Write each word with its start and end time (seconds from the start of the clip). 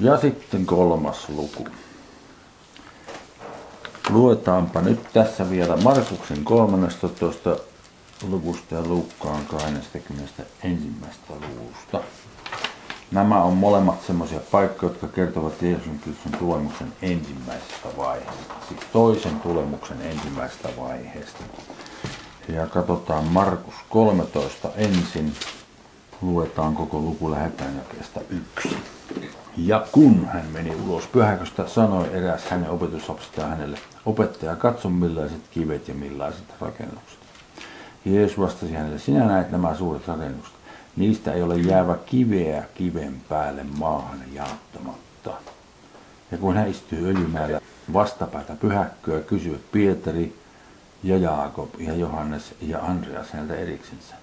Ja 0.00 0.20
sitten 0.20 0.66
kolmas 0.66 1.28
luku. 1.28 1.68
Luetaanpa 4.10 4.80
nyt 4.80 5.00
tässä 5.12 5.50
vielä 5.50 5.76
Markuksen 5.76 6.44
13. 6.44 7.56
luvusta 8.28 8.74
ja 8.74 8.82
Luukkaan 8.82 9.46
21. 9.46 10.42
luvusta. 11.30 12.00
Nämä 13.10 13.42
on 13.42 13.56
molemmat 13.56 14.02
semmoisia 14.06 14.40
paikkoja, 14.50 14.92
jotka 14.92 15.08
kertovat 15.08 15.62
Jeesuksen 15.62 15.98
Kristuksen 15.98 16.38
tulemuksen 16.38 16.92
ensimmäisestä 17.02 17.88
vaiheesta. 17.96 18.54
Siis 18.68 18.80
toisen 18.92 19.40
tulemuksen 19.40 20.02
ensimmäisestä 20.02 20.68
vaiheesta. 20.78 21.44
Ja 22.48 22.66
katsotaan 22.66 23.24
Markus 23.24 23.74
13 23.88 24.68
ensin. 24.76 25.32
Luetaan 26.22 26.74
koko 26.74 26.98
luku, 26.98 27.30
lähetään 27.30 27.76
jakeesta 27.76 28.20
yksi. 28.30 28.76
Ja 29.64 29.86
kun 29.92 30.26
hän 30.26 30.46
meni 30.52 30.76
ulos 30.86 31.06
pyhäköstä, 31.06 31.66
sanoi 31.66 32.08
eräs 32.12 32.44
hänen 32.44 32.70
opetuslapsista 32.70 33.46
hänelle, 33.46 33.78
opettaja, 34.06 34.56
katso 34.56 34.90
millaiset 34.90 35.40
kivet 35.50 35.88
ja 35.88 35.94
millaiset 35.94 36.44
rakennukset. 36.60 37.18
Jeesus 38.04 38.38
vastasi 38.38 38.74
hänelle, 38.74 38.98
sinä 38.98 39.26
näet 39.26 39.50
nämä 39.50 39.74
suuret 39.74 40.08
rakennukset. 40.08 40.54
Niistä 40.96 41.32
ei 41.32 41.42
ole 41.42 41.56
jäävä 41.56 41.96
kiveä 42.06 42.64
kiven 42.74 43.14
päälle 43.28 43.64
maahan 43.78 44.20
jaottamatta. 44.32 45.30
Ja 46.32 46.38
kun 46.38 46.56
hän 46.56 46.68
istui 46.68 46.98
öljymäellä 46.98 47.60
vastapäätä 47.92 48.56
pyhäkköä, 48.60 49.20
kysyi 49.20 49.60
Pietari 49.72 50.36
ja 51.02 51.16
Jaakob 51.16 51.68
ja 51.78 51.94
Johannes 51.94 52.54
ja 52.60 52.80
Andreas 52.80 53.30
häneltä 53.30 53.54
eriksensä. 53.54 54.14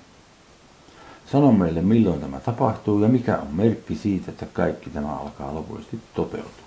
Sano 1.32 1.52
meille, 1.52 1.82
milloin 1.82 2.22
tämä 2.22 2.40
tapahtuu 2.40 3.02
ja 3.04 3.08
mikä 3.08 3.38
on 3.38 3.48
merkki 3.52 3.96
siitä, 3.96 4.32
että 4.32 4.46
kaikki 4.54 4.90
tämä 4.90 5.18
alkaa 5.18 5.56
lopullisesti 5.56 6.00
toteutua. 6.16 6.66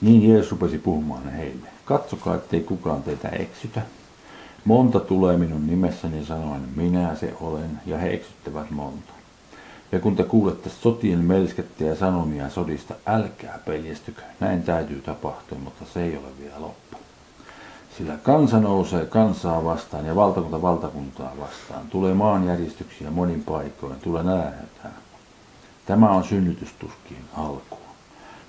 Niin 0.00 0.28
Jeesus 0.28 0.50
rupesi 0.50 0.78
puhumaan 0.78 1.32
heille. 1.32 1.68
Katsokaa, 1.84 2.34
ettei 2.34 2.60
kukaan 2.60 3.02
teitä 3.02 3.28
eksytä. 3.28 3.82
Monta 4.64 5.00
tulee 5.00 5.36
minun 5.36 5.66
nimessäni 5.66 6.24
sanoen, 6.24 6.62
minä 6.76 7.14
se 7.14 7.34
olen, 7.40 7.80
ja 7.86 7.98
he 7.98 8.12
eksyttävät 8.12 8.70
monta. 8.70 9.12
Ja 9.92 10.00
kun 10.00 10.16
te 10.16 10.24
kuulette 10.24 10.70
sotien 10.70 11.18
melskettä 11.18 11.84
ja 11.84 11.96
sanomia 11.96 12.50
sodista, 12.50 12.94
älkää 13.06 13.58
peljestykö. 13.64 14.22
Näin 14.40 14.62
täytyy 14.62 15.00
tapahtua, 15.00 15.58
mutta 15.58 15.84
se 15.94 16.04
ei 16.04 16.16
ole 16.16 16.28
vielä 16.40 16.60
loppu. 16.60 16.87
Sillä 17.98 18.16
kansa 18.22 18.60
nousee 18.60 19.06
kansaa 19.06 19.64
vastaan 19.64 20.06
ja 20.06 20.16
valtakunta 20.16 20.62
valtakuntaa 20.62 21.32
vastaan. 21.40 21.88
Tulee 21.90 22.14
maanjäristyksiä 22.14 23.10
monin 23.10 23.44
paikoin, 23.44 24.00
tulee 24.00 24.22
nälänhätää. 24.22 24.92
Tämä 25.86 26.10
on 26.10 26.24
synnytystuskien 26.24 27.24
alku. 27.36 27.78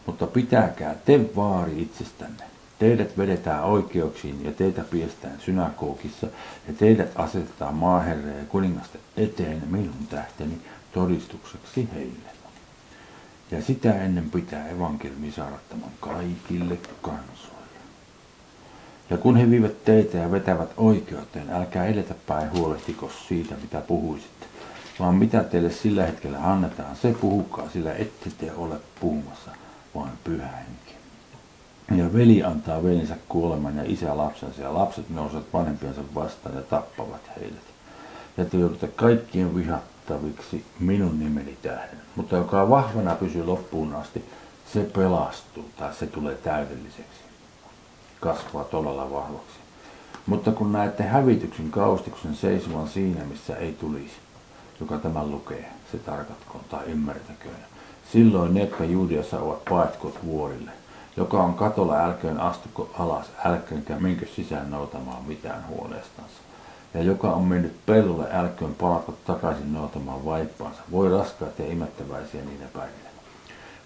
Mutta 0.06 0.28
pitäkää 0.28 0.96
te 1.06 1.20
vaari 1.36 1.82
itsestänne. 1.82 2.44
Teidät 2.80 3.18
vedetään 3.18 3.64
oikeuksiin 3.64 4.46
ja 4.46 4.52
teitä 4.52 4.82
piestään 4.84 5.40
synagogissa 5.40 6.28
ja 6.68 6.74
teidät 6.74 7.12
asetetaan 7.16 7.76
maaherre 7.76 8.30
ja 8.30 8.46
kuningasten 8.50 9.02
eteen 9.18 9.64
minun 9.68 10.08
tähteni 10.10 10.62
todistukseksi 10.94 11.90
heille. 11.96 12.30
Ja 13.52 13.62
sitä 13.62 13.94
ennen 14.04 14.30
pitää 14.30 14.68
evankeliumi 14.68 15.32
saarattamaan 15.32 15.92
kaikille 16.00 16.78
kansoille. 17.02 17.59
Ja 19.10 19.18
kun 19.18 19.36
he 19.36 19.50
viivät 19.50 19.86
teitä 19.86 20.18
ja 20.18 20.32
vetävät 20.32 20.70
oikeuteen, 20.78 21.50
älkää 21.50 21.86
edetä 21.86 22.16
päin 22.28 22.52
huolehtiko 22.52 23.12
siitä, 23.28 23.56
mitä 23.62 23.82
puhuisitte, 23.82 24.46
vaan 25.00 25.16
mitä 25.16 25.44
teille 25.44 25.72
sillä 25.72 26.06
hetkellä 26.06 26.52
annetaan, 26.52 26.96
se 26.96 27.16
puhukaa, 27.22 27.70
sillä 27.70 27.94
ette 27.94 28.30
te 28.38 28.52
ole 28.52 28.76
puhumassa, 29.00 29.52
vaan 29.96 30.12
pyhä 30.24 30.48
henki. 30.48 30.96
Ja 32.02 32.14
veli 32.14 32.44
antaa 32.44 32.84
veljensä 32.84 33.16
kuoleman 33.30 33.78
ja 33.78 33.84
isä 33.86 34.18
lapsensa, 34.18 34.62
ja 34.62 34.74
lapset 34.74 35.10
nousevat 35.10 35.54
vanhempiansa 35.54 36.02
vastaan 36.16 36.56
ja 36.56 36.62
tappavat 36.62 37.32
heidät. 37.36 37.70
Ja 38.38 38.46
te 38.46 38.58
joudutte 38.58 38.88
kaikkien 38.88 39.56
vihattaviksi 39.56 40.66
minun 40.80 41.20
nimeni 41.20 41.58
tähden. 41.62 42.00
Mutta 42.16 42.36
joka 42.36 42.70
vahvana 42.70 43.16
pysyy 43.16 43.46
loppuun 43.46 43.96
asti, 43.96 44.26
se 44.74 44.84
pelastuu 44.84 45.70
tai 45.78 45.94
se 45.94 46.08
tulee 46.08 46.36
täydelliseksi 46.36 47.29
kasvaa 48.20 48.64
todella 48.64 49.12
vahvaksi. 49.12 49.60
Mutta 50.26 50.52
kun 50.52 50.72
näette 50.72 51.04
hävityksen 51.04 51.72
kaustiksen 51.72 52.36
seisovan 52.36 52.88
siinä, 52.88 53.24
missä 53.24 53.56
ei 53.56 53.74
tulisi, 53.74 54.16
joka 54.80 54.98
tämän 54.98 55.32
lukee, 55.32 55.72
se 55.92 55.98
tarkatkoon 55.98 56.64
tai 56.70 56.86
ymmärtäköön. 56.86 57.66
Silloin 58.12 58.54
ne, 58.54 58.62
jotka 58.62 58.84
Juudiassa 58.84 59.40
ovat, 59.40 59.66
paetkot 59.70 60.26
vuorille. 60.26 60.72
Joka 61.18 61.44
on 61.44 61.54
katolla, 61.54 62.06
älköön 62.06 62.40
astuko 62.40 62.90
alas, 63.00 63.26
älköönkä 63.46 63.96
minkö 63.96 64.26
sisään 64.36 64.72
noutamaan 64.72 65.24
mitään 65.24 65.68
huoneestansa. 65.68 66.36
Ja 66.94 67.04
joka 67.04 67.32
on 67.32 67.44
mennyt 67.44 67.86
pellolle, 67.86 68.28
älköön 68.32 68.76
palatko 68.76 69.14
takaisin 69.26 69.74
noutamaan 69.74 70.26
vaippaansa. 70.26 70.82
Voi 70.92 71.10
raskaat 71.10 71.60
ja 71.60 71.72
imettäväisiä 71.72 72.42
niinä 72.42 72.66
päivinä. 72.74 73.10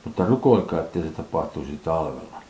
Mutta 0.05 0.25
rukoilkaa, 0.25 0.79
ettei 0.79 1.01
se 1.01 1.09
tapahtuisi 1.09 1.79
talvella 1.83 2.43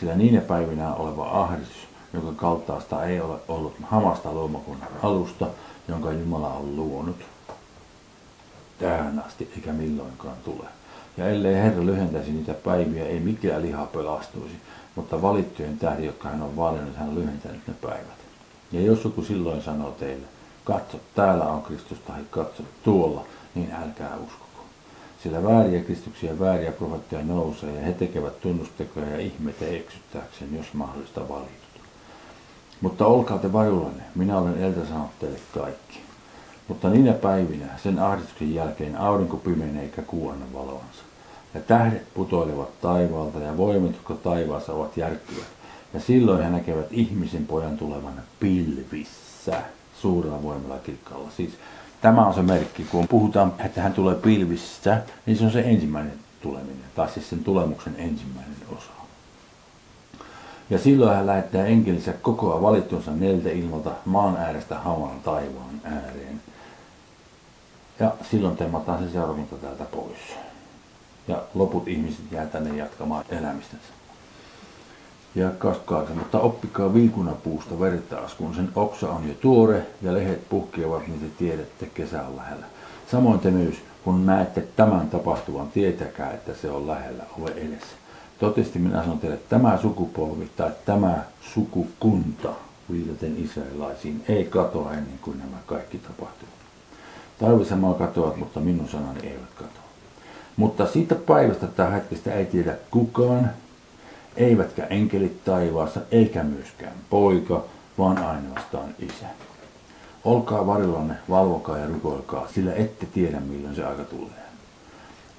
sillä 0.00 0.14
niinä 0.14 0.40
päivinä 0.40 0.94
oleva 0.94 1.42
ahdistus, 1.42 1.88
jonka 2.12 2.32
kaltaista 2.32 3.04
ei 3.04 3.20
ole 3.20 3.38
ollut 3.48 3.74
hamasta 3.82 4.32
luomakunnan 4.32 4.88
alusta, 5.02 5.46
jonka 5.88 6.12
Jumala 6.12 6.48
on 6.48 6.76
luonut 6.76 7.16
tähän 8.78 9.22
asti 9.26 9.50
eikä 9.56 9.72
milloinkaan 9.72 10.36
tule. 10.44 10.66
Ja 11.16 11.28
ellei 11.28 11.54
Herra 11.54 11.86
lyhentäisi 11.86 12.32
niitä 12.32 12.54
päiviä, 12.54 13.04
ei 13.04 13.20
mikään 13.20 13.62
liha 13.62 13.86
pelastuisi, 13.86 14.54
mutta 14.94 15.22
valittujen 15.22 15.78
tähden, 15.78 16.04
jotka 16.04 16.28
hän 16.28 16.42
on 16.42 16.56
valinnut, 16.56 16.96
hän 16.96 17.08
on 17.08 17.14
lyhentänyt 17.14 17.66
ne 17.66 17.74
päivät. 17.82 18.22
Ja 18.72 18.80
jos 18.80 19.04
joku 19.04 19.22
silloin 19.22 19.62
sanoo 19.62 19.90
teille, 19.90 20.26
katso, 20.64 21.00
täällä 21.14 21.44
on 21.44 21.62
Kristus 21.62 21.98
tai 21.98 22.20
katso 22.30 22.62
tuolla, 22.84 23.24
niin 23.54 23.72
älkää 23.82 24.16
usko 24.16 24.46
sillä 25.22 25.44
vääriä 25.44 25.80
kristuksia 25.80 26.30
ja 26.30 26.38
vääriä 26.38 26.72
profetteja 26.72 27.22
nousee 27.24 27.74
ja 27.74 27.82
he 27.82 27.92
tekevät 27.92 28.40
tunnustekoja 28.40 29.08
ja 29.08 29.18
ihmeitä 29.18 29.66
eksyttääkseen, 29.66 30.56
jos 30.56 30.74
mahdollista 30.74 31.28
valitut. 31.28 31.62
Mutta 32.80 33.06
olkaa 33.06 33.38
te 33.38 33.52
varullanne, 33.52 34.02
minä 34.14 34.38
olen 34.38 34.62
eltä 34.62 34.86
sanonut 34.86 35.18
teille 35.20 35.38
kaikki. 35.54 35.98
Mutta 36.68 36.90
niinä 36.90 37.12
päivinä, 37.12 37.66
sen 37.82 37.98
ahdistuksen 37.98 38.54
jälkeen, 38.54 38.96
aurinko 38.96 39.36
pimenee 39.36 39.82
eikä 39.82 40.02
kuu 40.02 40.28
anna 40.28 40.46
valoansa. 40.52 41.02
Ja 41.54 41.60
tähdet 41.60 42.14
putoilevat 42.14 42.80
taivaalta 42.80 43.38
ja 43.38 43.56
voimat, 43.56 43.92
jotka 43.92 44.14
taivaassa 44.14 44.72
ovat 44.72 44.96
järkkyvät. 44.96 45.46
Ja 45.94 46.00
silloin 46.00 46.42
he 46.42 46.50
näkevät 46.50 46.86
ihmisen 46.90 47.46
pojan 47.46 47.78
tulevan 47.78 48.22
pilvissä 48.40 49.62
suurella 50.00 50.42
voimalla 50.42 50.78
kirkkaalla. 50.78 51.30
Siis 51.30 51.52
Tämä 52.02 52.26
on 52.26 52.34
se 52.34 52.42
merkki, 52.42 52.84
kun 52.84 53.08
puhutaan, 53.08 53.52
että 53.64 53.82
hän 53.82 53.92
tulee 53.92 54.14
pilvissä, 54.14 55.02
niin 55.26 55.36
se 55.36 55.44
on 55.44 55.52
se 55.52 55.60
ensimmäinen 55.60 56.18
tuleminen, 56.40 56.84
tai 56.94 57.08
siis 57.08 57.30
sen 57.30 57.44
tulemuksen 57.44 57.94
ensimmäinen 57.98 58.56
osa. 58.76 58.90
Ja 60.70 60.78
silloin 60.78 61.16
hän 61.16 61.26
lähettää 61.26 61.66
enkelinsä 61.66 62.12
kokoa 62.12 62.62
valittunsa 62.62 63.10
neljältä 63.10 63.50
ilmalta 63.50 63.90
maan 64.04 64.36
äärestä 64.36 64.78
hamaan 64.78 65.20
taivaan 65.20 65.80
ääreen. 65.84 66.40
Ja 68.00 68.14
silloin 68.30 68.56
temmataan 68.56 69.04
se 69.04 69.12
seurakunta 69.12 69.56
täältä 69.56 69.84
pois. 69.84 70.18
Ja 71.28 71.42
loput 71.54 71.88
ihmiset 71.88 72.32
jää 72.32 72.46
tänne 72.46 72.76
jatkamaan 72.76 73.24
elämistänsä 73.28 74.01
ja 75.34 75.50
kaskaansa, 75.50 76.14
mutta 76.14 76.40
oppikaa 76.40 76.94
viikunapuusta 76.94 77.80
vertaas, 77.80 78.34
kun 78.34 78.54
sen 78.54 78.68
oksa 78.74 79.10
on 79.10 79.28
jo 79.28 79.34
tuore 79.34 79.86
ja 80.02 80.14
lehet 80.14 80.48
puhkeavat, 80.48 81.06
niin 81.06 81.20
te 81.20 81.26
tiedätte 81.38 81.86
kesä 81.86 82.26
on 82.26 82.36
lähellä. 82.36 82.66
Samoin 83.10 83.40
te 83.40 83.50
myös, 83.50 83.74
kun 84.04 84.26
näette 84.26 84.64
tämän 84.76 85.08
tapahtuvan, 85.08 85.68
tietäkää, 85.68 86.32
että 86.32 86.54
se 86.54 86.70
on 86.70 86.86
lähellä 86.86 87.24
ove 87.40 87.50
edessä. 87.50 87.96
Totesti 88.38 88.78
minä 88.78 89.02
sanon 89.02 89.18
teille, 89.18 89.36
että 89.36 89.56
tämä 89.56 89.78
sukupolvi 89.78 90.50
tai 90.56 90.70
tämä 90.84 91.22
sukukunta, 91.54 92.48
viitaten 92.90 93.36
israelaisiin, 93.44 94.24
ei 94.28 94.44
katoa 94.44 94.92
ennen 94.92 95.18
kuin 95.22 95.38
nämä 95.38 95.56
kaikki 95.66 95.98
tapahtuvat. 95.98 96.54
Taivassa 97.38 97.76
maa 97.76 97.94
katoavat, 97.94 98.36
mutta 98.36 98.60
minun 98.60 98.88
sanani 98.88 99.20
eivät 99.22 99.54
katoa. 99.54 99.82
Mutta 100.56 100.86
siitä 100.86 101.14
päivästä 101.14 101.66
tai 101.66 101.92
hetkestä 101.92 102.32
ei 102.32 102.46
tiedä 102.46 102.74
kukaan, 102.90 103.50
eivätkä 104.36 104.84
enkelit 104.84 105.44
taivaassa, 105.44 106.00
eikä 106.10 106.42
myöskään 106.42 106.96
poika, 107.10 107.64
vaan 107.98 108.18
ainoastaan 108.18 108.94
isä. 108.98 109.26
Olkaa 110.24 110.66
varillanne, 110.66 111.14
valvokaa 111.30 111.78
ja 111.78 111.86
rukoilkaa, 111.86 112.48
sillä 112.54 112.74
ette 112.74 113.06
tiedä 113.06 113.40
milloin 113.40 113.74
se 113.74 113.84
aika 113.84 114.04
tulee. 114.04 114.42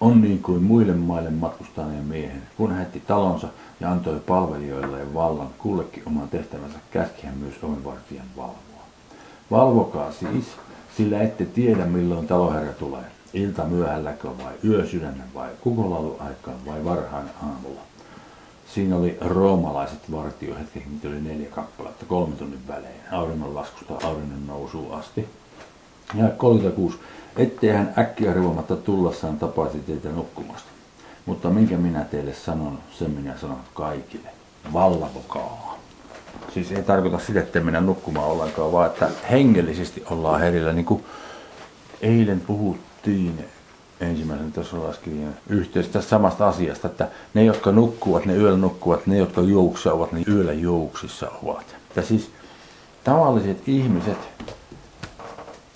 On 0.01 0.21
niin 0.21 0.41
kuin 0.41 0.63
muille 0.63 0.93
maille 0.93 1.29
matkustaneen 1.29 2.05
miehen, 2.05 2.41
kun 2.57 2.69
hän 2.71 2.79
heti 2.79 2.99
talonsa 2.99 3.47
ja 3.79 3.91
antoi 3.91 4.19
palvelijoille 4.19 5.13
vallan 5.13 5.49
kullekin 5.57 6.03
oman 6.05 6.29
tehtävänsä, 6.29 6.77
käski 6.91 7.27
hän 7.27 7.37
myös 7.37 7.55
ovenvartijan 7.63 8.25
valvoa. 8.37 8.83
Valvokaa 9.51 10.11
siis, 10.11 10.45
sillä 10.97 11.21
ette 11.21 11.45
tiedä 11.45 11.85
milloin 11.85 12.27
taloherra 12.27 12.73
tulee. 12.73 13.03
ilta 13.33 13.65
myöhälläkö 13.65 14.27
vai 14.27 14.53
yösydännen 14.63 15.33
vai 15.33 15.49
kukolauluaikaan 15.61 16.65
vai 16.65 16.85
varhain 16.85 17.29
aamulla. 17.43 17.81
Siinä 18.73 18.95
oli 18.95 19.17
roomalaiset 19.21 20.11
vartiohetket, 20.11 20.83
mitä 20.91 21.07
oli 21.07 21.21
neljä 21.21 21.49
kappaletta, 21.49 22.05
kolme 22.05 22.35
tunnin 22.35 22.67
välein, 22.67 23.01
auringonlaskusta 23.11 24.07
auringon 24.07 24.47
nousuun 24.47 24.93
asti. 24.93 25.29
Ja 26.15 26.29
36. 26.29 26.97
Ettei 27.37 27.69
hän 27.69 27.93
äkkiä 27.97 28.33
rivomatta 28.33 28.75
tullassaan 28.75 29.39
tapaisi 29.39 29.79
teitä 29.79 30.09
nukkumasta. 30.09 30.67
Mutta 31.25 31.49
minkä 31.49 31.77
minä 31.77 32.03
teille 32.03 32.33
sanon, 32.33 32.79
sen 32.91 33.11
minä 33.11 33.37
sanon 33.37 33.59
kaikille. 33.73 34.29
Vallavokaa. 34.73 35.77
Siis 36.53 36.71
ei 36.71 36.83
tarkoita 36.83 37.19
sitä, 37.19 37.39
että 37.39 37.59
mennä 37.59 37.81
nukkumaan 37.81 38.27
ollenkaan, 38.27 38.71
vaan 38.71 38.87
että 38.87 39.09
hengellisesti 39.31 40.03
ollaan 40.09 40.41
herillä. 40.41 40.73
Niin 40.73 40.85
kuin 40.85 41.03
eilen 42.01 42.39
puhuttiin 42.39 43.45
ensimmäisen 44.03 44.51
tasolaiskirjan 44.51 45.33
yhteydessä 45.49 45.93
tästä 45.93 46.09
samasta 46.09 46.47
asiasta, 46.47 46.87
että 46.87 47.07
ne, 47.33 47.43
jotka 47.43 47.71
nukkuvat, 47.71 48.25
ne 48.25 48.35
yöllä 48.35 48.57
nukkuvat, 48.57 49.07
ne, 49.07 49.17
jotka 49.17 49.41
juoksevat, 49.41 50.11
ne 50.11 50.23
yöllä 50.27 50.53
juoksissa 50.53 51.31
ovat. 51.43 51.75
Että 51.89 52.01
siis 52.01 52.31
tavalliset 53.03 53.67
ihmiset, 53.67 54.17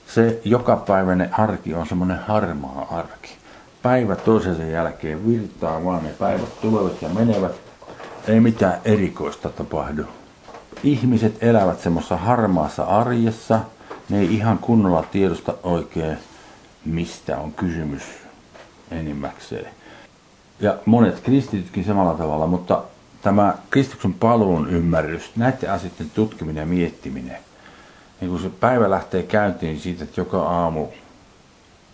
se 0.08 0.42
jokapäiväinen 0.46 1.40
arki 1.40 1.74
on 1.74 1.88
semmoinen 1.88 2.20
harmaa 2.20 2.88
arki. 2.92 3.38
Päivä 3.82 4.16
toisensa 4.16 4.64
jälkeen 4.64 5.28
virtaa 5.28 5.84
vaan 5.84 6.04
ne 6.04 6.10
päivät 6.10 6.62
tulevat 6.62 7.02
ja 7.02 7.10
menevät. 7.10 7.56
Ei 8.28 8.40
mitään 8.40 8.82
erikoista 8.86 9.50
tapahdu. 9.50 10.04
Ihmiset 10.84 11.44
elävät 11.44 11.80
semmoisessa 11.80 12.18
harmaassa 12.18 12.84
arjessa. 12.84 13.60
Ne 14.10 14.20
ei 14.20 14.34
ihan 14.34 14.58
kunnolla 14.58 15.04
tiedosta 15.12 15.54
oikein, 15.64 16.18
mistä 16.88 17.38
on 17.38 17.52
kysymys 17.52 18.04
enimmäkseen. 18.92 19.72
Ja 20.60 20.78
monet 20.86 21.20
kristitytkin 21.20 21.86
samalla 21.86 22.14
tavalla, 22.14 22.48
mutta 22.48 22.84
tämä 23.22 23.54
Kristuksen 23.70 24.14
paluun 24.14 24.70
ymmärrys, 24.70 25.32
näiden 25.36 25.72
asioiden 25.72 26.10
tutkiminen 26.10 26.62
ja 26.62 26.66
miettiminen, 26.66 27.38
niin 28.22 28.32
kun 28.32 28.42
se 28.42 28.50
päivä 28.50 28.90
lähtee 28.90 29.24
käyntiin 29.24 29.80
siitä, 29.80 30.04
että 30.04 30.22
joka 30.22 30.42
aamu 30.42 30.88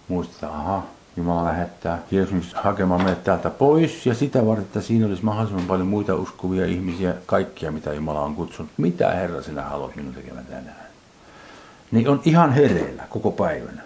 muistetaan, 0.07 0.53
aha, 0.53 0.83
Jumala 1.17 1.45
lähettää 1.45 1.99
Jeesus 2.11 2.53
hakemaan 2.53 3.03
meidät 3.03 3.23
täältä 3.23 3.49
pois 3.49 4.05
ja 4.05 4.13
sitä 4.13 4.45
varten, 4.45 4.65
että 4.65 4.81
siinä 4.81 5.05
olisi 5.05 5.25
mahdollisimman 5.25 5.67
paljon 5.67 5.87
muita 5.87 6.15
uskovia 6.15 6.65
ihmisiä, 6.65 7.15
kaikkia 7.25 7.71
mitä 7.71 7.93
Jumala 7.93 8.21
on 8.21 8.35
kutsunut. 8.35 8.71
Mitä 8.77 9.11
Herra 9.11 9.41
sinä 9.41 9.61
haluat 9.61 9.95
minun 9.95 10.13
tekemään 10.13 10.45
tänään? 10.45 10.87
Niin 11.91 12.09
on 12.09 12.21
ihan 12.25 12.53
hereillä 12.53 13.03
koko 13.09 13.31
päivänä. 13.31 13.81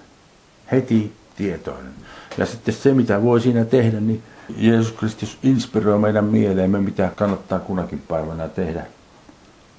Heti 0.71 1.13
tietoinen. 1.35 1.93
Ja 2.37 2.45
sitten 2.45 2.73
se, 2.73 2.93
mitä 2.93 3.23
voi 3.23 3.41
siinä 3.41 3.65
tehdä, 3.65 3.99
niin 3.99 4.23
Jeesus 4.57 4.91
Kristus 4.91 5.37
inspiroi 5.43 5.99
meidän 5.99 6.25
mieleemme, 6.25 6.81
mitä 6.81 7.11
kannattaa 7.15 7.59
kunakin 7.59 8.03
päivänä 8.07 8.49
tehdä. 8.49 8.85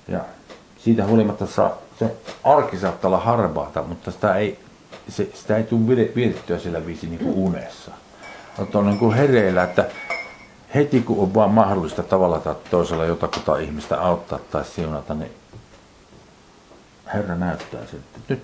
Ja 0.08 0.20
siitä 0.78 1.06
huolimatta 1.06 1.46
saa, 1.46 1.78
se 1.98 2.16
arki 2.44 2.78
saattaa 2.78 3.08
olla 3.08 3.20
harvaata, 3.20 3.82
mutta 3.82 4.10
sitä 4.10 4.34
ei, 4.34 4.58
se, 5.08 5.28
sitä 5.34 5.56
ei 5.56 5.64
tule 5.64 6.10
vietettyä 6.14 6.58
sillä 6.58 6.86
viisi 6.86 7.06
niin 7.06 7.18
kuin 7.18 7.34
unessa. 7.34 7.90
Mutta 8.58 8.78
on 8.78 8.86
niin 8.86 8.98
kuin 8.98 9.16
hereillä, 9.16 9.62
että 9.62 9.86
heti 10.74 11.00
kun 11.00 11.18
on 11.18 11.34
vaan 11.34 11.50
mahdollista 11.50 12.02
tavalla 12.02 12.40
tai 12.40 12.54
toisella 12.70 13.04
jotakuta 13.04 13.58
ihmistä 13.58 14.00
auttaa 14.00 14.38
tai 14.50 14.64
siunata, 14.64 15.14
niin 15.14 15.32
Herra 17.14 17.34
näyttää 17.34 17.86
sen, 17.86 18.00
että 18.00 18.20
nyt 18.28 18.42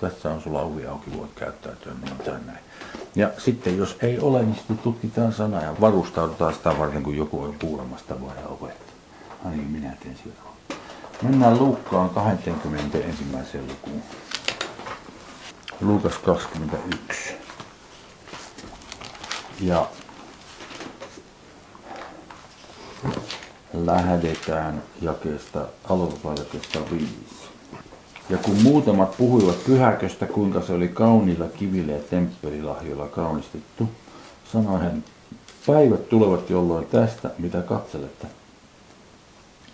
tässä 0.00 0.30
on 0.30 0.42
sulla 0.42 0.60
ovi 0.60 0.86
auki, 0.86 1.18
voit 1.18 1.34
käyttäytyä 1.34 1.92
niin 2.04 2.18
tai 2.18 2.38
näin. 2.46 2.58
Ja 3.14 3.30
sitten 3.38 3.78
jos 3.78 3.96
ei 4.02 4.18
ole, 4.18 4.42
niin 4.42 4.54
sitten 4.54 4.78
tutkitaan 4.78 5.32
sanaa 5.32 5.62
ja 5.62 5.74
varustaudutaan 5.80 6.54
sitä 6.54 6.78
varten, 6.78 7.02
kun 7.02 7.16
joku 7.16 7.42
on 7.42 7.54
kuulemasta 7.60 8.20
voidaan 8.20 8.48
opettaa. 8.48 8.94
Niin, 9.50 9.70
minä 9.70 9.96
teen 10.02 10.16
siellä. 10.22 10.40
Mennään 11.22 11.58
Luukkaan 11.58 12.10
21. 12.10 13.24
lukuun. 13.68 14.02
Luukas 15.80 16.18
21. 16.18 17.34
Ja 19.60 19.88
lähdetään 23.72 24.82
jakeesta, 25.00 25.66
aloitetaan 25.88 26.36
jakeesta 26.38 26.78
5. 26.90 27.14
Ja 28.30 28.38
kun 28.38 28.62
muutamat 28.62 29.16
puhuivat 29.16 29.64
pyhäköstä, 29.64 30.26
kuinka 30.26 30.62
se 30.62 30.72
oli 30.72 30.88
kauniilla 30.88 31.46
kivillä 31.46 31.92
ja 31.92 32.00
temppelilahjoilla 32.10 33.08
kaunistettu, 33.08 33.88
sanoi 34.52 34.80
hän, 34.80 35.04
päivät 35.66 36.08
tulevat 36.08 36.50
jolloin 36.50 36.86
tästä, 36.86 37.30
mitä 37.38 37.62
katselette, 37.62 38.26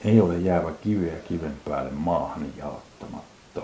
ei 0.05 0.21
ole 0.21 0.39
jäävä 0.39 0.71
kiveä 0.83 1.17
kiven 1.29 1.57
päälle 1.69 1.91
maahan 1.91 2.47
jaottamatta. 2.57 3.63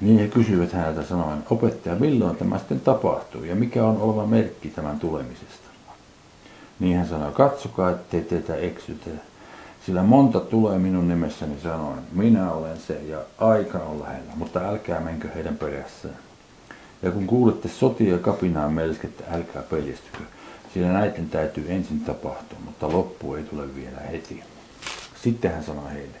Niin 0.00 0.18
he 0.18 0.28
kysyivät 0.28 0.72
häneltä 0.72 1.02
sanoen, 1.02 1.44
opettaja, 1.50 1.96
milloin 1.96 2.36
tämä 2.36 2.58
sitten 2.58 2.80
tapahtuu 2.80 3.44
ja 3.44 3.54
mikä 3.54 3.84
on 3.84 4.00
oleva 4.00 4.26
merkki 4.26 4.68
tämän 4.68 5.00
tulemisesta? 5.00 5.68
Niin 6.80 6.96
hän 6.96 7.08
sanoi, 7.08 7.32
katsokaa, 7.32 7.90
ettei 7.90 8.20
teitä 8.20 8.54
eksytä 8.54 9.10
sillä 9.88 10.02
monta 10.02 10.40
tulee 10.40 10.78
minun 10.78 11.08
nimessäni 11.08 11.60
sanoen, 11.62 11.98
minä 12.12 12.52
olen 12.52 12.78
se 12.78 13.00
ja 13.08 13.18
aika 13.38 13.78
on 13.78 14.00
lähellä, 14.00 14.32
mutta 14.34 14.60
älkää 14.60 15.00
menkö 15.00 15.28
heidän 15.34 15.56
perässään. 15.56 16.16
Ja 17.02 17.10
kun 17.10 17.26
kuulette 17.26 17.68
sotia 17.68 18.12
ja 18.12 18.18
kapinaa 18.18 18.68
melskettä, 18.68 19.24
älkää 19.30 19.62
peljestykö, 19.62 20.18
sillä 20.74 20.92
näiden 20.92 21.28
täytyy 21.28 21.66
ensin 21.68 22.00
tapahtua, 22.00 22.58
mutta 22.64 22.92
loppu 22.92 23.34
ei 23.34 23.42
tule 23.42 23.74
vielä 23.74 24.00
heti. 24.00 24.42
Sitten 25.22 25.52
hän 25.52 25.64
sanoi 25.64 25.92
heille, 25.92 26.16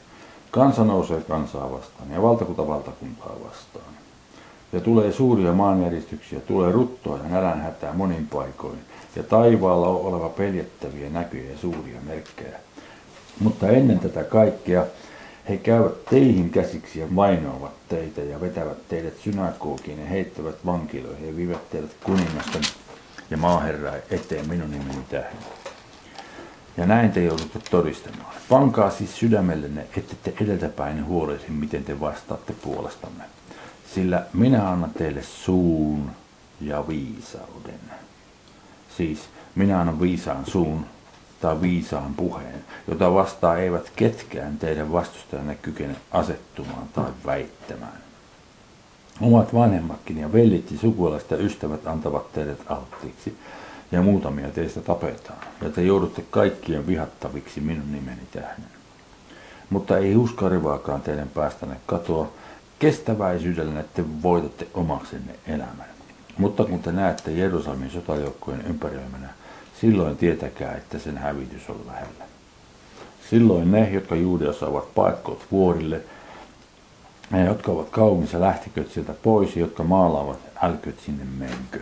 kansa 0.50 0.84
nousee 0.84 1.20
kansaa 1.20 1.72
vastaan 1.72 2.10
ja 2.10 2.22
valtakunta 2.22 2.68
valtakuntaa 2.68 3.36
vastaan. 3.44 3.94
Ja 4.72 4.80
tulee 4.80 5.12
suuria 5.12 5.52
maanjäristyksiä, 5.52 6.40
tulee 6.40 6.72
ruttoa 6.72 7.18
ja 7.18 7.28
nälänhätää 7.28 7.92
monin 7.92 8.26
paikoin, 8.26 8.78
ja 9.16 9.22
taivaalla 9.22 9.88
on 9.88 10.00
oleva 10.00 10.28
peljettäviä 10.28 11.10
näkyjä 11.10 11.50
ja 11.50 11.58
suuria 11.58 12.00
merkkejä 12.06 12.67
mutta 13.40 13.68
ennen 13.68 13.98
tätä 13.98 14.24
kaikkea 14.24 14.86
he 15.48 15.56
käyvät 15.56 16.04
teihin 16.04 16.50
käsiksi 16.50 17.00
ja 17.00 17.06
vainoavat 17.16 17.72
teitä 17.88 18.20
ja 18.20 18.40
vetävät 18.40 18.88
teidät 18.88 19.14
synagogiin 19.18 20.00
ja 20.00 20.06
heittävät 20.06 20.66
vankiloihin 20.66 21.26
ja 21.26 21.36
viivät 21.36 21.70
teidät 21.70 21.96
kuningasten 22.04 22.62
ja 23.30 23.36
maaherraa 23.36 23.94
eteen 24.10 24.48
minun 24.48 24.70
nimeni 24.70 25.04
tähden. 25.10 25.38
Ja 26.76 26.86
näin 26.86 27.12
te 27.12 27.24
joudutte 27.24 27.58
todistamaan. 27.70 28.34
Pankaa 28.48 28.90
siis 28.90 29.18
sydämellenne, 29.18 29.86
ette 29.96 30.16
te 30.22 30.44
edeltäpäin 30.44 31.06
huolisi, 31.06 31.50
miten 31.50 31.84
te 31.84 32.00
vastaatte 32.00 32.52
puolestamme. 32.52 33.24
Sillä 33.94 34.26
minä 34.32 34.70
annan 34.70 34.90
teille 34.90 35.22
suun 35.22 36.10
ja 36.60 36.88
viisauden. 36.88 37.80
Siis 38.96 39.20
minä 39.54 39.80
annan 39.80 40.00
viisaan 40.00 40.46
suun 40.46 40.86
tai 41.40 41.60
viisaan 41.60 42.14
puheen, 42.14 42.64
jota 42.88 43.14
vastaan 43.14 43.60
eivät 43.60 43.92
ketkään 43.96 44.58
teidän 44.58 44.92
vastustajanne 44.92 45.54
kykene 45.54 45.96
asettumaan 46.10 46.88
tai 46.92 47.10
väittämään. 47.26 47.98
Omat 49.20 49.54
vanhemmatkin 49.54 50.18
ja 50.18 50.32
vellit 50.32 50.74
sukulaiset 50.80 51.30
ja 51.30 51.36
ystävät 51.36 51.86
antavat 51.86 52.32
teidät 52.32 52.58
alttiiksi, 52.68 53.36
ja 53.92 54.02
muutamia 54.02 54.48
teistä 54.48 54.80
tapetaan, 54.80 55.38
ja 55.62 55.70
te 55.70 55.82
joudutte 55.82 56.24
kaikkien 56.30 56.86
vihattaviksi 56.86 57.60
minun 57.60 57.92
nimeni 57.92 58.20
tähden. 58.32 58.64
Mutta 59.70 59.98
ei 59.98 60.16
uskarivaakaan 60.16 61.00
teidän 61.00 61.28
päästänne 61.28 61.76
katoa, 61.86 62.28
kestäväisyydellä 62.78 63.84
te 63.94 64.04
voitatte 64.22 64.66
omaksenne 64.74 65.34
elämän. 65.46 65.88
Mutta 66.38 66.64
kun 66.64 66.78
te 66.78 66.92
näette 66.92 67.30
Jerusalemin 67.30 67.90
sotajoukkojen 67.90 68.66
ympärilmänä, 68.66 69.28
silloin 69.80 70.16
tietäkää, 70.16 70.76
että 70.76 70.98
sen 70.98 71.18
hävitys 71.18 71.70
on 71.70 71.80
lähellä. 71.86 72.24
Silloin 73.30 73.72
ne, 73.72 73.90
jotka 73.90 74.14
Juudeassa 74.14 74.66
ovat 74.66 74.94
paikkoot 74.94 75.46
vuorille, 75.52 76.00
ne, 77.30 77.44
jotka 77.44 77.72
ovat 77.72 77.88
kaupungissa, 77.90 78.40
lähtiköt 78.40 78.90
sieltä 78.90 79.14
pois, 79.22 79.56
jotka 79.56 79.84
maalaavat, 79.84 80.38
älköt 80.62 81.00
sinne 81.00 81.24
menkö, 81.38 81.80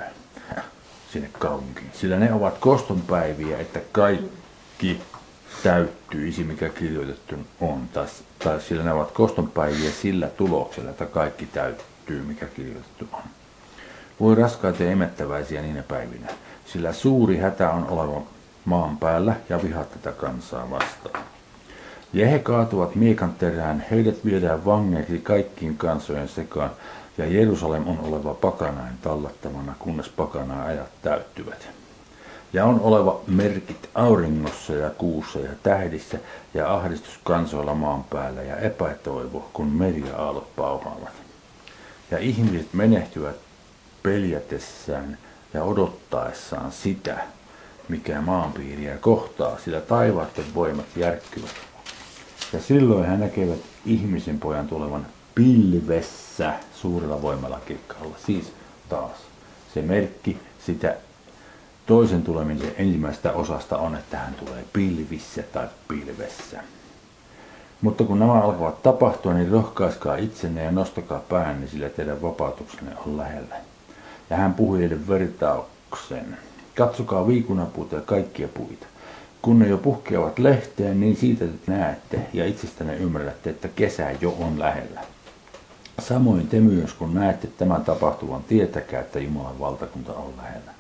sinne 1.13 1.31
kaupunkiin. 1.39 1.91
Sillä 1.93 2.17
ne 2.19 2.33
ovat 2.33 2.59
kostonpäiviä, 2.59 3.59
että 3.59 3.81
kaikki 3.93 5.01
täyttyisi, 5.63 6.45
mikä 6.45 6.69
kirjoitettu 6.69 7.35
on. 7.61 7.89
Tai, 7.93 8.07
tai 8.39 8.61
sillä 8.61 8.83
ne 8.83 8.93
ovat 8.93 9.11
kostonpäiviä 9.11 9.91
sillä 9.91 10.29
tuloksella, 10.29 10.91
että 10.91 11.07
kaikki 11.07 11.47
täyttyy, 11.47 12.23
mikä 12.23 12.47
kirjoitettu 12.47 13.09
on. 13.13 13.23
Voi 14.21 14.35
raskaita 14.35 14.83
ja 14.83 14.91
emettäväisiä 14.91 15.63
niinä 15.63 15.83
päivinä 15.83 16.27
sillä 16.67 16.93
suuri 16.93 17.37
hätä 17.37 17.71
on 17.71 17.89
oleva 17.89 18.23
maan 18.65 18.97
päällä 18.97 19.35
ja 19.49 19.63
vihat 19.63 19.91
tätä 19.91 20.13
kansaa 20.13 20.71
vastaan. 20.71 21.25
Ja 22.13 22.27
he 22.27 22.39
kaatuvat 22.39 22.95
miekan 22.95 23.33
terään, 23.33 23.87
heidät 23.91 24.25
viedään 24.25 24.65
vangeiksi 24.65 25.19
kaikkiin 25.19 25.77
kansojen 25.77 26.29
sekaan, 26.29 26.71
ja 27.19 27.27
Jerusalem 27.27 27.89
on 27.89 28.01
oleva 28.03 28.35
pakanain 28.35 28.95
tallattamana, 29.03 29.75
kunnes 29.79 30.09
pakana 30.09 30.65
ajat 30.65 30.89
täyttyvät. 31.03 31.69
Ja 32.53 32.65
on 32.65 32.81
oleva 32.81 33.21
merkit 33.27 33.89
auringossa 33.95 34.73
ja 34.73 34.91
kuussa 34.91 35.39
ja 35.39 35.51
tähdissä 35.63 36.19
ja 36.55 36.75
ahdistus 36.75 37.21
kansoilla 37.25 37.75
maan 37.75 38.05
päällä 38.05 38.43
ja 38.43 38.57
epätoivo, 38.57 39.51
kun 39.53 39.67
meriaallot 39.67 40.57
pauhaavat. 40.57 41.13
Ja 42.11 42.19
ihmiset 42.19 42.75
menehtyvät 42.75 43.37
peljätessään 44.03 45.19
ja 45.55 45.63
odottaessaan 45.63 46.73
sitä, 46.73 47.19
mikä 47.89 48.21
maanpiiriä 48.21 48.97
kohtaa, 48.97 49.59
sillä 49.65 49.81
taivaiden 49.81 50.55
voimat 50.55 50.87
järkkyvät. 50.97 51.55
Ja 52.53 52.61
silloin 52.61 53.07
hän 53.07 53.21
näkevät 53.21 53.61
ihmisen 53.87 54.39
pojan 54.39 54.69
tulevan 54.69 55.07
pilvessä 55.35 56.55
suurella 56.75 57.23
voimalla 57.23 57.61
kirkkaalla. 57.67 58.17
Siis 58.27 58.53
taas 58.89 59.17
se 59.75 59.83
merkki 59.83 60.39
sitä 60.67 60.97
toisen 61.87 62.23
tulemisen 62.23 62.75
ensimmäisestä 62.79 63.33
osasta 63.33 63.79
on, 63.79 63.97
että 63.97 64.19
hän 64.19 64.35
tulee 64.35 64.65
pilvissä 64.73 65.43
tai 65.43 65.69
pilvessä. 65.89 66.63
Mutta 67.81 68.05
kun 68.05 68.19
nämä 68.19 68.33
alkavat 68.33 68.83
tapahtua, 68.83 69.35
niin 69.35 69.51
rohkaiskaa 69.51 70.17
itsenne 70.17 70.65
ja 70.65 70.71
nostakaa 70.71 71.21
päänne, 71.29 71.67
sillä 71.67 71.89
teidän 71.89 72.23
vapautuksenne 72.23 72.97
on 73.07 73.17
lähellä. 73.17 73.57
Ja 74.31 74.37
hän 74.37 74.55
puhui 74.55 74.79
heille 74.79 75.09
vertauksen. 75.09 76.37
Katsokaa 76.75 77.27
viikunapuuta 77.27 77.95
ja 77.95 78.01
kaikkia 78.01 78.49
puita. 78.49 78.87
Kun 79.43 79.59
ne 79.59 79.69
jo 79.69 79.79
puhkeavat 79.79 80.39
lehteen, 80.39 81.01
niin 81.01 81.17
siitä 81.17 81.45
te 81.45 81.73
näette 81.73 82.21
ja 82.33 82.47
itsestänne 82.47 82.97
ymmärrätte, 82.97 83.51
että 83.51 83.69
kesä 83.69 84.11
jo 84.21 84.37
on 84.41 84.59
lähellä. 84.59 85.01
Samoin 85.99 86.49
te 86.49 86.61
myös, 86.61 86.95
kun 86.95 87.15
näette 87.15 87.49
tämän 87.59 87.85
tapahtuvan, 87.85 88.43
tietäkää, 88.43 89.01
että 89.01 89.19
Jumalan 89.19 89.61
valtakunta 89.61 90.13
on 90.13 90.33
lähellä. 90.37 90.71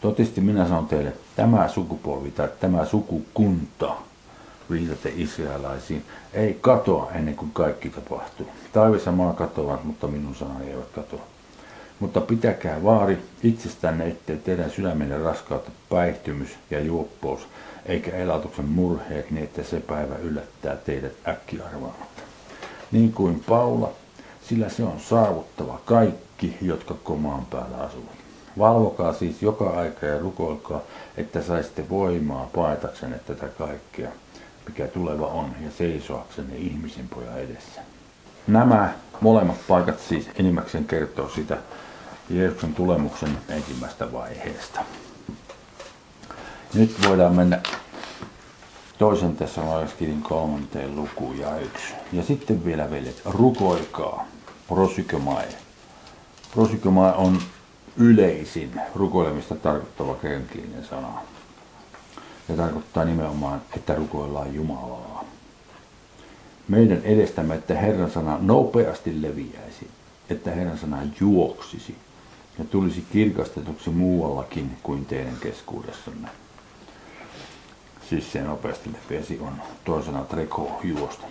Totisesti 0.00 0.40
minä 0.40 0.68
sanon 0.68 0.86
teille, 0.86 1.12
tämä 1.36 1.68
sukupolvi 1.68 2.30
tai 2.30 2.48
tämä 2.60 2.84
sukukunta, 2.84 3.94
viitatte 4.70 5.12
israelaisiin, 5.16 6.04
ei 6.32 6.58
katoa 6.60 7.10
ennen 7.14 7.36
kuin 7.36 7.50
kaikki 7.50 7.90
tapahtuu. 7.90 8.46
Taivissa 8.72 9.12
maa 9.12 9.32
katoavat, 9.32 9.84
mutta 9.84 10.06
minun 10.06 10.34
sanani 10.34 10.70
eivät 10.70 10.88
katoa. 10.94 11.35
Mutta 12.00 12.20
pitäkää 12.20 12.82
vaari 12.82 13.18
itsestänne, 13.42 14.06
ettei 14.06 14.36
teidän 14.36 14.70
sydämenne 14.70 15.18
raskautta 15.18 15.70
päihtymys 15.88 16.48
ja 16.70 16.80
juoppous, 16.80 17.48
eikä 17.86 18.10
elatuksen 18.10 18.64
murheet, 18.64 19.30
niin 19.30 19.44
että 19.44 19.62
se 19.62 19.80
päivä 19.80 20.16
yllättää 20.16 20.76
teidät 20.76 21.12
äkkiarvaamatta. 21.28 22.22
Niin 22.92 23.12
kuin 23.12 23.44
Paula, 23.48 23.92
sillä 24.48 24.68
se 24.68 24.82
on 24.82 25.00
saavuttava 25.00 25.80
kaikki, 25.84 26.56
jotka 26.62 26.94
komaan 27.04 27.46
päällä 27.46 27.76
asuvat. 27.76 28.16
Valvokaa 28.58 29.12
siis 29.12 29.42
joka 29.42 29.70
aika 29.70 30.06
ja 30.06 30.18
rukoilkaa, 30.18 30.80
että 31.16 31.42
saisitte 31.42 31.88
voimaa 31.88 32.50
paetaksenne 32.54 33.18
tätä 33.26 33.48
kaikkea, 33.48 34.10
mikä 34.66 34.86
tuleva 34.86 35.26
on, 35.26 35.50
ja 35.64 35.70
seisoaksenne 35.78 36.56
ihmisen 36.56 37.08
pojan 37.08 37.38
edessä. 37.38 37.80
Nämä 38.46 38.92
molemmat 39.20 39.56
paikat 39.68 40.00
siis 40.00 40.30
enimmäkseen 40.38 40.84
kertoo 40.84 41.28
sitä 41.28 41.56
Jeesuksen 42.30 42.74
tulemuksen 42.74 43.38
ensimmäistä 43.48 44.12
vaiheesta. 44.12 44.80
Nyt 46.74 46.96
voidaan 47.08 47.34
mennä 47.34 47.60
toisen 48.98 49.36
tässä 49.36 49.60
kirjan 49.98 50.22
kolmanteen 50.22 50.96
lukuun 50.96 51.38
ja 51.38 51.58
yksi. 51.58 51.94
Ja 52.12 52.22
sitten 52.22 52.64
vielä 52.64 52.90
veljet, 52.90 53.22
rukoilkaa, 53.24 54.26
prosykomae. 54.68 55.48
Prosykomae 56.54 57.12
on 57.12 57.38
yleisin 57.96 58.80
rukoilemista 58.94 59.54
tarkoittava 59.54 60.14
kreikenkielinen 60.14 60.84
sana. 60.84 61.08
Ja 62.48 62.56
tarkoittaa 62.56 63.04
nimenomaan, 63.04 63.62
että 63.76 63.94
rukoillaan 63.94 64.54
Jumalaa. 64.54 65.24
Meidän 66.68 67.02
edestämme, 67.04 67.54
että 67.54 67.74
Herran 67.74 68.10
sana 68.10 68.38
nopeasti 68.40 69.22
leviäisi, 69.22 69.90
että 70.30 70.50
Herran 70.50 70.78
sana 70.78 70.98
juoksisi 71.20 71.96
ja 72.58 72.64
tulisi 72.64 73.04
kirkastetuksi 73.12 73.90
muuallakin 73.90 74.70
kuin 74.82 75.06
teidän 75.06 75.36
keskuudessanne. 75.40 76.28
Siis 78.08 78.32
se 78.32 78.42
nopeasti 78.42 78.90
leviäisi 78.92 79.38
on 79.40 79.52
toisena 79.84 80.24
treko 80.24 80.80
juosta. 80.84 81.26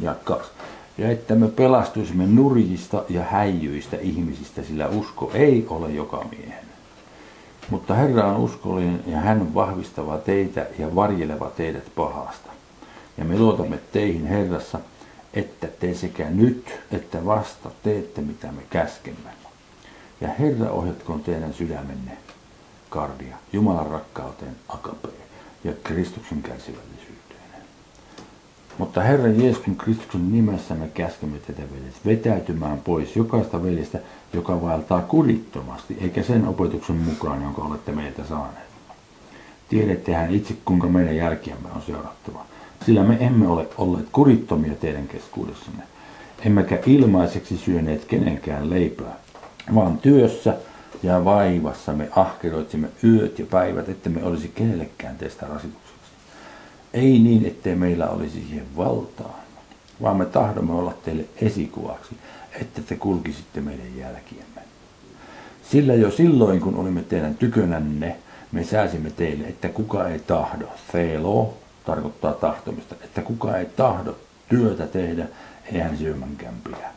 Ja 0.00 0.14
kaksi 0.24 0.50
ja 0.98 1.10
että 1.10 1.34
me 1.34 1.48
pelastuisimme 1.48 2.26
nurjista 2.26 3.04
ja 3.08 3.22
häijyistä 3.22 3.96
ihmisistä, 3.96 4.62
sillä 4.62 4.88
usko 4.88 5.30
ei 5.34 5.66
ole 5.70 5.90
joka 5.90 6.24
miehen. 6.30 6.66
Mutta 7.70 7.94
Herra 7.94 8.26
on 8.26 8.36
uskollinen 8.36 9.04
ja 9.06 9.16
hän 9.16 9.54
vahvistava 9.54 10.18
teitä 10.18 10.66
ja 10.78 10.94
varjeleva 10.94 11.50
teidät 11.56 11.94
pahasta. 11.94 12.50
Ja 13.18 13.24
me 13.24 13.38
luotamme 13.38 13.78
teihin 13.92 14.26
Herrassa, 14.26 14.78
että 15.34 15.66
te 15.66 15.94
sekä 15.94 16.30
nyt 16.30 16.78
että 16.90 17.24
vasta 17.24 17.70
teette 17.82 18.20
mitä 18.20 18.52
me 18.52 18.62
käskemme. 18.70 19.45
Ja 20.20 20.28
Herra 20.38 20.70
ohjatkoon 20.70 21.20
teidän 21.20 21.54
sydämenne 21.54 22.16
kardia, 22.90 23.36
Jumalan 23.52 23.86
rakkauteen 23.86 24.56
akapeen 24.68 25.14
ja 25.64 25.72
Kristuksen 25.84 26.42
kärsivällisyyteen. 26.42 27.40
Mutta 28.78 29.02
Herran 29.02 29.42
Jeesuksen 29.42 29.76
Kristuksen 29.76 30.32
nimessä 30.32 30.74
me 30.74 30.88
käskemme 30.94 31.38
tätä 31.38 31.62
veljet 31.62 32.06
vetäytymään 32.06 32.78
pois 32.78 33.16
jokaista 33.16 33.62
veljestä, 33.62 33.98
joka 34.32 34.62
vaeltaa 34.62 35.00
kurittomasti, 35.00 35.98
eikä 36.00 36.22
sen 36.22 36.48
opetuksen 36.48 36.96
mukaan, 36.96 37.42
jonka 37.42 37.62
olette 37.62 37.92
meiltä 37.92 38.24
saaneet. 38.24 38.66
Tiedettehän 39.68 40.34
itse, 40.34 40.54
kuinka 40.64 40.86
meidän 40.86 41.16
jälkiämme 41.16 41.68
on 41.76 41.82
seurattava. 41.82 42.46
Sillä 42.86 43.02
me 43.02 43.16
emme 43.20 43.48
ole 43.48 43.68
olleet 43.78 44.06
kurittomia 44.12 44.74
teidän 44.74 45.08
keskuudessanne, 45.08 45.82
emmekä 46.46 46.78
ilmaiseksi 46.86 47.56
syöneet 47.56 48.04
kenenkään 48.04 48.70
leipää, 48.70 49.16
vaan 49.74 49.98
työssä 49.98 50.54
ja 51.02 51.24
vaivassa 51.24 51.92
me 51.92 52.08
ahkeroitsimme 52.16 52.88
yöt 53.04 53.38
ja 53.38 53.46
päivät, 53.46 53.88
että 53.88 54.10
me 54.10 54.24
olisi 54.24 54.48
kenellekään 54.48 55.16
teistä 55.16 55.46
rasituksia. 55.46 55.96
Ei 56.94 57.18
niin, 57.18 57.46
ettei 57.46 57.74
meillä 57.74 58.08
olisi 58.08 58.44
siihen 58.48 58.66
valtaa, 58.76 59.40
vaan 60.02 60.16
me 60.16 60.24
tahdomme 60.24 60.72
olla 60.72 60.94
teille 61.04 61.24
esikuvaksi, 61.40 62.16
että 62.60 62.82
te 62.82 62.96
kulkisitte 62.96 63.60
meidän 63.60 63.96
jälkiemme. 63.98 64.60
Sillä 65.70 65.94
jo 65.94 66.10
silloin, 66.10 66.60
kun 66.60 66.76
olimme 66.76 67.02
teidän 67.02 67.34
tykönänne, 67.34 68.16
me 68.52 68.64
sääsimme 68.64 69.10
teille, 69.10 69.44
että 69.44 69.68
kuka 69.68 70.08
ei 70.08 70.18
tahdo, 70.18 70.66
thelo 70.92 71.54
tarkoittaa 71.84 72.32
tahtomista, 72.32 72.94
että 73.04 73.22
kuka 73.22 73.56
ei 73.56 73.66
tahdo 73.66 74.16
työtä 74.48 74.86
tehdä, 74.86 75.26
ei 75.72 75.80
hän 75.80 75.98
syömänkään 75.98 76.54
pidä. 76.64 76.95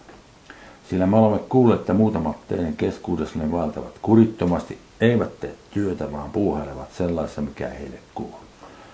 Sillä 0.89 1.07
me 1.07 1.17
olemme 1.17 1.39
kuulleet, 1.49 1.79
että 1.79 1.93
muutamat 1.93 2.47
teidän 2.47 2.73
keskuudessanne 2.73 3.51
valtavat 3.51 3.99
kurittomasti, 4.01 4.77
eivät 5.01 5.39
tee 5.39 5.55
työtä, 5.71 6.11
vaan 6.11 6.29
puuhailevat 6.29 6.93
sellaisessa, 6.93 7.41
mikä 7.41 7.67
heille 7.67 7.97
kuuluu. 8.15 8.39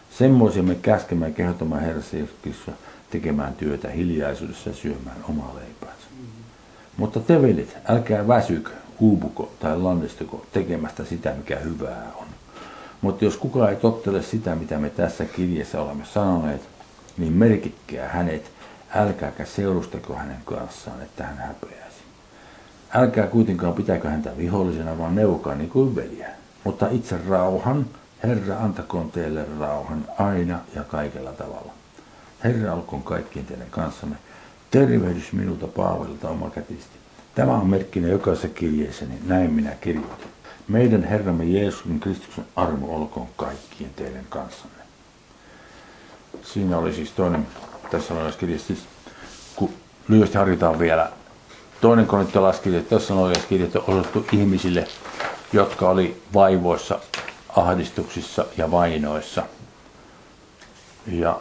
Semmoisia 0.09 0.63
me 0.63 0.75
käskemme 0.75 1.27
ja 1.27 1.33
kehotamme 1.33 1.81
Herrassa 1.81 2.17
tekemään 3.09 3.53
työtä 3.53 3.89
hiljaisuudessa 3.89 4.69
ja 4.69 4.75
syömään 4.75 5.17
omaa 5.29 5.55
leipäänsä. 5.55 6.07
Mm-hmm. 6.11 6.43
Mutta 6.97 7.19
te 7.19 7.41
velit, 7.41 7.77
älkää 7.87 8.27
väsykö, 8.27 8.71
uupuko 8.99 9.51
tai 9.59 9.77
lannistuko 9.77 10.45
tekemästä 10.51 11.05
sitä, 11.05 11.33
mikä 11.37 11.55
hyvää 11.55 12.11
on. 12.15 12.27
Mutta 13.01 13.25
jos 13.25 13.37
kukaan 13.37 13.69
ei 13.69 13.75
tottele 13.75 14.23
sitä, 14.23 14.55
mitä 14.55 14.77
me 14.77 14.89
tässä 14.89 15.25
kirjassa 15.25 15.81
olemme 15.81 16.05
sanoneet, 16.05 16.61
niin 17.17 17.33
merkitkää 17.33 18.09
hänet, 18.09 18.51
älkääkä 18.95 19.45
seurustako 19.45 20.13
hänen 20.13 20.41
kanssaan, 20.45 21.01
että 21.01 21.23
hän 21.23 21.37
häpeäisi. 21.37 21.84
Älkää 22.95 23.27
kuitenkaan 23.27 23.73
pitäkö 23.73 24.09
häntä 24.09 24.37
vihollisena, 24.37 24.97
vaan 24.97 25.15
neuvokaa 25.15 25.55
niin 25.55 25.69
kuin 25.69 25.95
veliä. 25.95 26.29
Mutta 26.63 26.87
itse 26.91 27.19
rauhan, 27.29 27.85
Herra, 28.23 28.57
antakoon 28.59 29.11
teille 29.11 29.45
rauhan 29.59 30.05
aina 30.17 30.59
ja 30.75 30.83
kaikella 30.83 31.31
tavalla. 31.31 31.73
Herra, 32.43 32.73
olkoon 32.73 33.03
kaikkien 33.03 33.45
teidän 33.45 33.67
kanssanne. 33.69 34.15
Tervehdys 34.71 35.33
minulta 35.33 35.67
Paavelilta 35.67 36.29
omakätisesti. 36.29 36.97
Tämä 37.35 37.53
on 37.53 37.67
merkkinä 37.67 38.07
jokaisessa 38.07 38.47
kirjeessäni, 38.47 39.13
näin 39.25 39.53
minä 39.53 39.71
kirjoitan. 39.81 40.29
Meidän 40.67 41.03
Herramme 41.03 41.45
Jeesuksen 41.45 41.99
Kristuksen 41.99 42.45
armo 42.55 42.95
olkoon 42.95 43.27
kaikkien 43.35 43.89
teidän 43.95 44.25
kanssanne. 44.29 44.83
Siinä 46.43 46.77
oli 46.77 46.93
siis 46.93 47.11
toinen 47.11 47.47
tässä 47.91 48.13
on 48.13 48.33
Siis, 48.57 48.79
kun 49.55 49.69
lyhyesti 50.07 50.37
harjoitetaan 50.37 50.79
vielä 50.79 51.11
toinen 51.85 52.07
korintolaiskirja, 52.07 52.81
tässä 52.81 53.13
on 53.13 53.33
osoitettu 53.87 54.25
ihmisille, 54.31 54.87
jotka 55.53 55.89
oli 55.89 56.21
vaivoissa 56.33 56.99
ahdistuksissa 57.55 58.45
ja 58.57 58.71
vainoissa. 58.71 59.43
Ja 61.07 61.39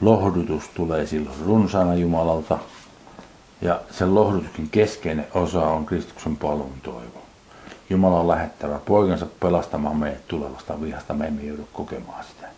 lohdutus 0.00 0.68
tulee 0.68 1.06
silloin 1.06 1.36
runsaana 1.46 1.94
Jumalalta. 1.94 2.58
Ja 3.60 3.80
sen 3.90 4.14
lohdutuksen 4.14 4.68
keskeinen 4.70 5.26
osa 5.34 5.66
on 5.66 5.86
Kristuksen 5.86 6.36
palvun 6.36 6.80
toivo. 6.82 7.22
Jumala 7.90 8.20
on 8.20 8.28
lähettävä 8.28 8.78
poikansa 8.84 9.26
pelastamaan 9.40 9.96
meidät 9.96 10.28
tulevasta 10.28 10.80
vihasta. 10.80 11.14
Me 11.14 11.26
emme 11.26 11.42
joudu 11.42 11.68
kokemaan 11.72 12.24
sitä. 12.24 12.57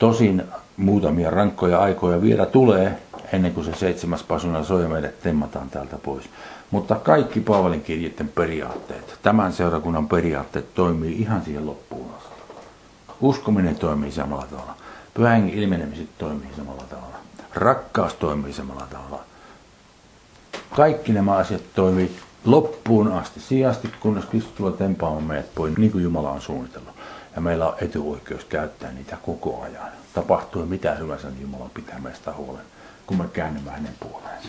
Tosin 0.00 0.42
muutamia 0.76 1.30
rankkoja 1.30 1.78
aikoja 1.78 2.22
vielä 2.22 2.46
tulee, 2.46 2.98
ennen 3.32 3.54
kuin 3.54 3.66
se 3.66 3.74
seitsemäs 3.74 4.22
pasuna 4.22 4.64
soi 4.64 4.88
meidät 4.88 5.20
temmataan 5.20 5.70
täältä 5.70 5.98
pois. 6.02 6.24
Mutta 6.70 6.94
kaikki 6.94 7.40
Paavalin 7.40 7.82
kirjeiden 7.82 8.28
periaatteet, 8.28 9.18
tämän 9.22 9.52
seurakunnan 9.52 10.08
periaatteet 10.08 10.74
toimii 10.74 11.20
ihan 11.20 11.44
siihen 11.44 11.66
loppuun 11.66 12.10
asti. 12.16 12.30
Uskominen 13.20 13.76
toimii 13.76 14.12
samalla 14.12 14.46
tavalla. 14.50 14.74
Pyhän 15.14 15.48
ilmenemiset 15.48 16.08
toimii 16.18 16.50
samalla 16.56 16.84
tavalla. 16.90 17.16
Rakkaus 17.54 18.14
toimii 18.14 18.52
samalla 18.52 18.86
tavalla. 18.90 19.20
Kaikki 20.76 21.12
nämä 21.12 21.36
asiat 21.36 21.62
toimii 21.74 22.16
loppuun 22.44 23.12
asti, 23.12 23.40
sijasti 23.40 23.90
kunnes 24.00 24.24
Kristus 24.24 24.52
tulee 24.52 24.72
tempaamaan 24.72 25.24
meidät 25.24 25.54
pois, 25.54 25.76
niin 25.76 25.92
kuin 25.92 26.04
Jumala 26.04 26.30
on 26.30 26.40
suunnitellut. 26.40 26.99
Ja 27.34 27.40
meillä 27.40 27.68
on 27.68 27.74
etuoikeus 27.80 28.44
käyttää 28.44 28.92
niitä 28.92 29.16
koko 29.22 29.62
ajan. 29.62 29.88
Tapahtuu 30.14 30.66
mitä 30.66 30.94
hyvänsä, 30.94 31.30
niin 31.30 31.42
Jumala 31.42 31.70
pitää 31.74 31.98
meistä 31.98 32.32
huolen, 32.32 32.64
kun 33.06 33.18
me 33.18 33.24
käännymme 33.32 33.70
hänen 33.70 33.94
puoleensa. 34.00 34.48